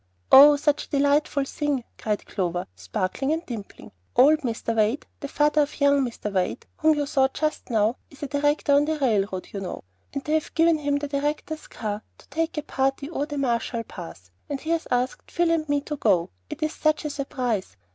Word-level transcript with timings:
"Oh, 0.31 0.55
such 0.55 0.87
a 0.87 0.89
delightful 0.89 1.43
thing," 1.43 1.83
cried 1.99 2.25
Clover, 2.25 2.65
sparkling 2.75 3.31
and 3.33 3.45
dimpling. 3.45 3.91
"Old 4.15 4.39
Mr. 4.39 4.75
Wade, 4.75 5.05
the 5.19 5.27
father 5.27 5.61
of 5.61 5.79
young 5.79 6.03
Mr. 6.03 6.33
Wade, 6.33 6.65
whom 6.77 6.97
you 6.97 7.05
saw 7.05 7.27
just 7.27 7.69
now, 7.69 7.97
is 8.09 8.23
a 8.23 8.27
director 8.27 8.73
on 8.73 8.85
the 8.85 8.97
railroad, 8.97 9.49
you 9.53 9.59
know; 9.59 9.83
and 10.11 10.23
they 10.23 10.33
have 10.33 10.55
given 10.55 10.79
him 10.79 10.97
the 10.97 11.07
director's 11.07 11.67
car 11.67 12.01
to 12.17 12.27
take 12.29 12.57
a 12.57 12.63
party 12.63 13.11
over 13.11 13.27
the 13.27 13.37
Marshall 13.37 13.83
Pass, 13.83 14.31
and 14.49 14.59
he 14.61 14.71
has 14.71 14.87
asked 14.89 15.29
Phil 15.29 15.51
and 15.51 15.69
me 15.69 15.81
to 15.81 15.95
go. 15.97 16.31
It 16.49 16.63
is 16.63 16.73
such 16.73 17.05
a 17.05 17.11
surprise. 17.11 17.77